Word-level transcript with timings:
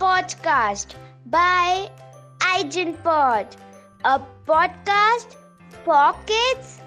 podcast 0.00 0.94
by 1.26 1.90
Pod, 3.02 3.46
a 4.04 4.18
podcast 4.46 5.36
for 5.84 6.14
kids 6.24 6.80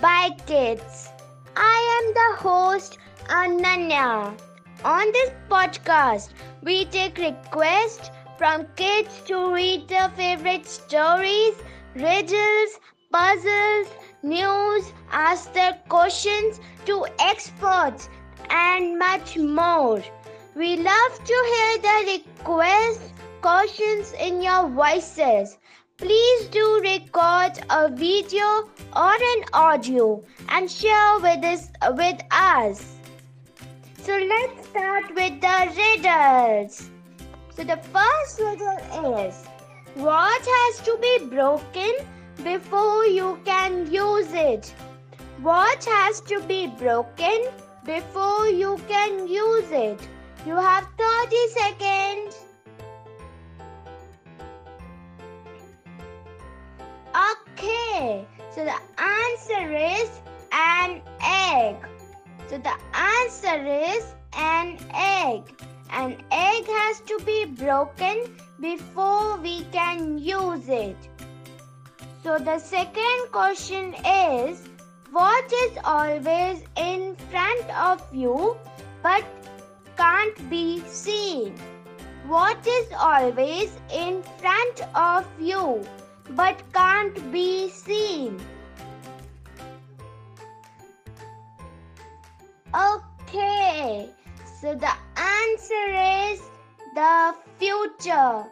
by 0.00 0.30
kids. 0.46 1.08
I 1.56 1.78
am 1.96 2.14
the 2.14 2.42
host 2.42 2.98
Ananya. 3.26 4.36
On 4.84 5.12
this 5.12 5.30
podcast, 5.48 6.30
we 6.62 6.86
take 6.86 7.18
requests 7.18 8.10
from 8.36 8.66
kids 8.74 9.22
to 9.26 9.54
read 9.54 9.86
their 9.88 10.08
favorite 10.10 10.66
stories, 10.66 11.54
riddles, 11.94 12.80
puzzles, 13.12 13.88
news, 14.24 14.92
ask 15.12 15.52
their 15.52 15.74
questions 15.88 16.58
to 16.86 17.06
experts, 17.20 18.08
and 18.50 18.98
much 18.98 19.36
more. 19.38 20.02
We 20.56 20.76
love 20.76 21.24
to 21.24 21.36
hear 21.52 21.78
the 21.78 22.22
requests, 22.38 23.12
questions 23.42 24.12
in 24.20 24.40
your 24.40 24.68
voices. 24.68 25.58
Please 25.96 26.46
do 26.46 26.80
record 26.80 27.58
a 27.70 27.90
video 27.90 28.70
or 28.94 29.14
an 29.14 29.44
audio 29.52 30.22
and 30.50 30.70
share 30.70 31.18
with 31.18 31.42
us, 31.42 31.68
with 31.96 32.22
us. 32.30 32.94
So 34.00 34.16
let's 34.16 34.68
start 34.68 35.12
with 35.16 35.40
the 35.40 35.72
riddles. 35.74 36.88
So 37.56 37.64
the 37.64 37.80
first 37.90 38.38
riddle 38.38 39.18
is 39.26 39.34
what 39.96 40.46
has 40.46 40.80
to 40.82 40.96
be 41.02 41.26
broken 41.34 41.94
before 42.44 43.06
you 43.06 43.40
can 43.44 43.90
use 43.90 44.32
it? 44.32 44.72
What 45.42 45.84
has 45.84 46.20
to 46.20 46.40
be 46.42 46.68
broken 46.68 47.46
before 47.84 48.46
you 48.46 48.78
can 48.86 49.26
use 49.26 49.72
it? 49.72 50.08
You 50.46 50.56
have 50.56 50.86
30 50.98 51.36
seconds. 51.48 52.36
Okay, 57.16 58.26
so 58.50 58.64
the 58.64 58.78
answer 59.02 59.72
is 59.72 60.10
an 60.52 61.00
egg. 61.22 61.76
So 62.48 62.58
the 62.58 62.76
answer 62.92 63.56
is 63.66 64.14
an 64.36 64.76
egg. 64.92 65.44
An 65.90 66.18
egg 66.30 66.66
has 66.66 67.00
to 67.00 67.18
be 67.24 67.46
broken 67.46 68.36
before 68.60 69.38
we 69.38 69.64
can 69.72 70.18
use 70.18 70.68
it. 70.68 70.96
So 72.22 72.38
the 72.38 72.58
second 72.58 73.32
question 73.32 73.94
is 74.04 74.68
what 75.10 75.50
is 75.64 75.78
always 75.84 76.64
in 76.76 77.16
front 77.30 77.70
of 77.70 78.02
you 78.12 78.58
but 79.04 79.24
can't 80.04 80.50
be 80.50 80.80
seen? 80.86 81.54
What 82.26 82.66
is 82.66 82.88
always 83.10 83.70
in 83.90 84.22
front 84.40 84.82
of 84.94 85.24
you 85.40 85.62
but 86.40 86.62
can't 86.74 87.20
be 87.32 87.70
seen? 87.70 88.38
Okay, 92.82 94.10
so 94.60 94.74
the 94.74 94.94
answer 95.16 95.86
is 96.28 96.42
the 97.00 97.34
future. 97.58 98.44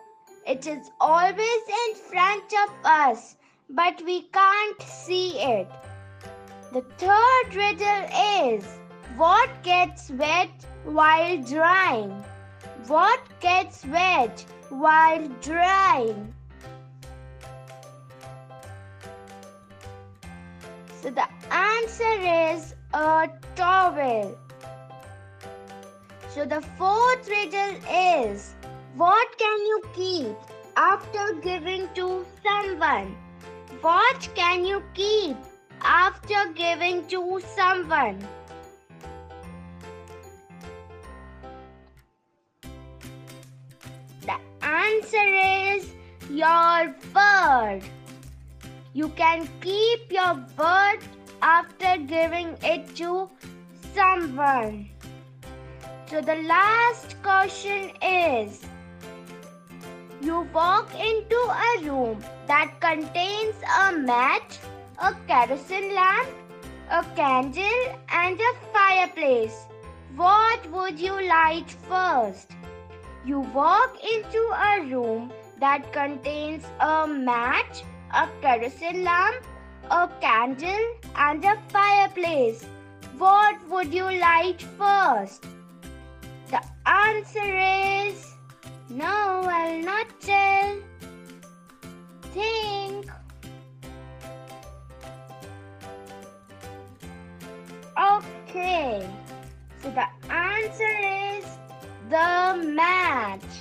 It 0.46 0.66
is 0.66 0.90
always 1.00 1.62
in 1.82 1.94
front 2.10 2.60
of 2.64 2.74
us, 2.96 3.36
but 3.68 4.02
we 4.06 4.22
can't 4.40 4.82
see 4.82 5.38
it. 5.38 5.70
The 6.72 6.84
third 7.06 7.54
riddle 7.62 8.04
is 8.48 8.64
what 9.16 9.50
gets 9.62 10.10
wet 10.10 10.71
while 10.84 11.42
drying? 11.42 12.24
What 12.86 13.20
gets 13.40 13.84
wet 13.86 14.44
while 14.68 15.28
drying? 15.40 16.34
So 21.00 21.10
the 21.10 21.26
answer 21.50 22.54
is 22.54 22.74
a 22.94 23.28
towel. 23.56 24.38
So 26.30 26.44
the 26.44 26.62
fourth 26.78 27.28
riddle 27.28 27.76
is 27.92 28.54
what 28.96 29.38
can 29.38 29.66
you 29.66 29.82
keep 29.94 30.36
after 30.76 31.34
giving 31.42 31.88
to 31.94 32.24
someone? 32.42 33.16
What 33.80 34.28
can 34.34 34.64
you 34.64 34.82
keep 34.94 35.36
after 35.82 36.52
giving 36.54 37.06
to 37.08 37.40
someone? 37.56 38.26
Answer 44.72 45.26
is 45.76 45.92
your 46.30 46.94
bird. 47.12 47.82
You 48.94 49.08
can 49.10 49.48
keep 49.60 50.10
your 50.10 50.34
bird 50.56 51.00
after 51.42 51.96
giving 52.06 52.56
it 52.62 52.94
to 52.96 53.28
someone. 53.94 54.88
So 56.06 56.20
the 56.20 56.36
last 56.42 57.16
question 57.22 57.90
is 58.02 58.60
You 60.20 60.46
walk 60.54 60.94
into 60.94 61.40
a 61.68 61.70
room 61.84 62.24
that 62.46 62.80
contains 62.80 63.56
a 63.80 63.92
mat, 63.92 64.58
a 64.98 65.14
kerosene 65.26 65.94
lamp, 65.94 66.28
a 66.90 67.02
candle, 67.16 67.98
and 68.08 68.38
a 68.38 68.52
fireplace. 68.72 69.66
What 70.14 70.70
would 70.70 71.00
you 71.00 71.14
light 71.28 71.70
first? 71.88 72.52
You 73.24 73.40
walk 73.54 73.98
into 74.02 74.40
a 74.52 74.84
room 74.90 75.32
that 75.60 75.92
contains 75.92 76.64
a 76.80 77.06
match, 77.06 77.84
a 78.12 78.28
kerosene 78.40 79.04
lamp, 79.04 79.44
a 79.90 80.08
candle, 80.20 80.86
and 81.14 81.44
a 81.44 81.56
fireplace. 81.68 82.64
What 83.18 83.56
would 83.68 83.94
you 83.94 84.04
light 84.04 84.60
first? 84.76 85.46
The 86.50 86.60
answer 86.84 88.08
is 88.08 88.32
no, 88.90 89.06
I'll 89.06 89.80
not 89.82 90.08
tell. 90.20 90.76
Think. 92.34 93.06
Okay, 97.96 99.08
so 99.80 99.90
the 99.90 100.06
answer 100.30 101.38
is 101.38 101.46
the 102.12 102.62
match. 102.76 103.52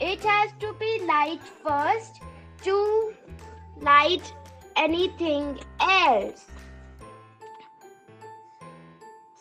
It 0.00 0.24
has 0.24 0.50
to 0.58 0.72
be 0.80 1.02
light 1.06 1.40
first 1.64 2.20
to 2.64 3.14
light 3.80 4.32
anything 4.76 5.60
else. 5.80 6.46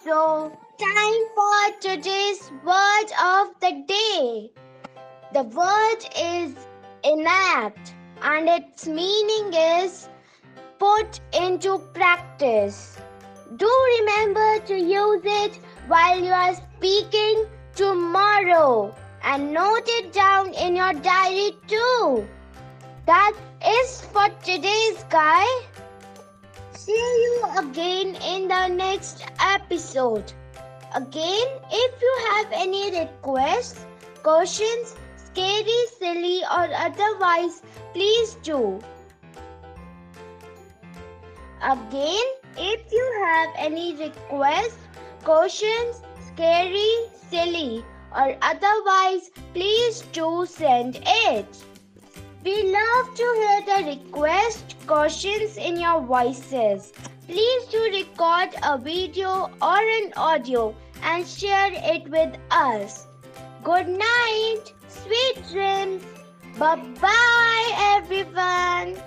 So, 0.04 0.56
time 0.78 1.24
for 1.38 1.80
today's 1.82 2.52
word 2.64 3.10
of 3.20 3.48
the 3.62 3.74
day. 3.88 4.52
The 5.34 5.44
word 5.44 6.02
is 6.16 6.54
enact 7.04 7.96
and 8.22 8.48
its 8.48 8.86
meaning 8.86 9.54
is 9.54 10.08
put 10.78 11.20
into 11.34 11.80
practice. 11.96 13.00
Do 13.58 13.72
remember 14.00 14.60
to 14.68 14.76
use 14.78 15.24
it 15.26 15.60
while 15.90 16.24
you 16.24 16.32
are 16.32 16.54
speaking 16.54 17.46
tomorrow 17.76 18.96
and 19.24 19.52
note 19.52 19.88
it 19.98 20.14
down 20.14 20.54
in 20.54 20.76
your 20.76 20.94
diary 20.94 21.52
too. 21.68 22.28
That 23.08 23.34
is 23.66 24.02
for 24.02 24.30
today's 24.44 25.04
guy. 25.10 25.48
See 26.74 26.92
you 27.26 27.44
again 27.58 28.16
in 28.34 28.48
the 28.48 28.68
next 28.68 29.26
episode. 29.40 30.32
Again, 30.96 31.48
if 31.72 32.02
you 32.02 32.14
have 32.30 32.48
any 32.52 33.00
requests, 33.00 33.84
questions, 34.22 34.96
scary, 35.16 35.82
silly, 35.98 36.42
or 36.44 36.70
otherwise, 36.86 37.64
please 37.94 38.36
do. 38.44 38.80
Again, 41.64 42.30
if 42.58 42.92
you 42.92 43.06
have 43.26 43.50
any 43.58 43.96
requests, 43.96 44.89
questions, 45.24 46.02
scary, 46.28 46.94
silly, 47.30 47.84
or 48.16 48.36
otherwise, 48.42 49.30
please 49.54 50.02
do 50.14 50.46
send 50.46 51.00
it. 51.06 51.64
We 52.44 52.72
love 52.72 53.16
to 53.16 53.24
hear 53.40 53.62
the 53.66 53.98
request, 53.98 54.76
questions 54.88 55.58
in 55.58 55.80
your 55.80 56.02
voices. 56.02 56.94
Please 57.28 57.66
do 57.66 57.84
record 57.84 58.56
a 58.64 58.78
video 58.78 59.52
or 59.62 59.80
an 59.80 60.14
audio 60.16 60.74
and 61.04 61.28
share 61.28 61.72
it 61.74 62.10
with 62.10 62.38
us. 62.50 63.08
Good 63.64 63.88
night, 63.88 64.74
sweet 64.88 65.44
dreams. 65.52 66.04
Bye 66.58 66.78
bye, 67.02 67.98
everyone. 67.98 68.98